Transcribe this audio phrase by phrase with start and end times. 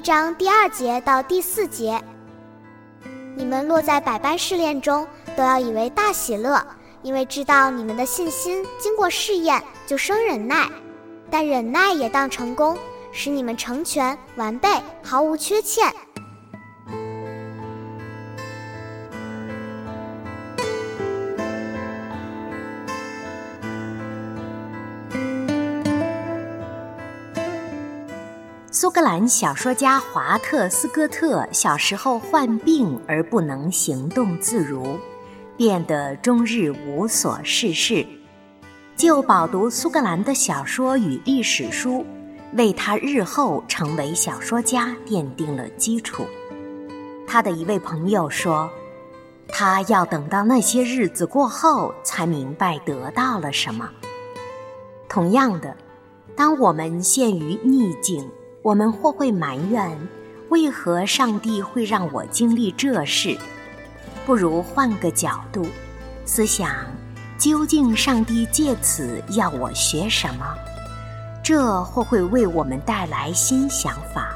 [0.00, 2.00] 章第二节到第四节，
[3.36, 5.06] 你们落在百般试炼中，
[5.36, 6.64] 都要以为大喜乐，
[7.02, 10.68] 因为知道你们的信心经过试验，就生忍耐。
[11.30, 12.76] 但忍耐也当成功，
[13.12, 14.68] 使你们成全完备，
[15.02, 15.92] 毫无缺欠。
[28.80, 34.98] 苏格兰小说家华特斯科特小时候患病而不能行动自如，
[35.54, 38.06] 变得终日无所事事，
[38.96, 42.06] 就饱读苏格兰的小说与历史书，
[42.54, 46.24] 为他日后成为小说家奠定了基础。
[47.26, 48.70] 他的一位朋友说
[49.46, 53.90] ：“他要等到那些日子过后，才明白得到了什么。”
[55.06, 55.76] 同样的，
[56.34, 58.26] 当我们陷于逆境，
[58.62, 59.90] 我们或会埋怨，
[60.50, 63.38] 为何上帝会让我经历这事？
[64.26, 65.66] 不如换个角度，
[66.26, 66.70] 思想
[67.38, 70.44] 究竟上帝借此要我学什么？
[71.42, 74.34] 这或会为我们带来新想法，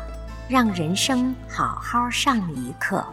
[0.49, 3.05] 让人生好好上一课。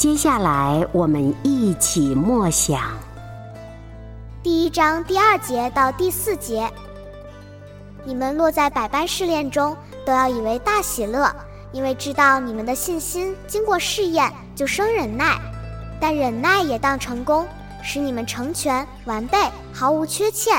[0.00, 2.80] 接下来，我们一起默想
[4.42, 6.66] 第一章第二节到第四节。
[8.02, 11.30] 你们落在百般试炼中，都要以为大喜乐，
[11.70, 15.38] 因为知道你们的信心经过试验，就生忍耐。
[16.00, 17.46] 但忍耐也当成功，
[17.82, 19.36] 使你们成全完备，
[19.70, 20.58] 毫无缺欠。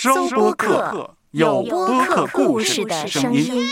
[0.00, 3.66] 收播客，有播客故事的声音。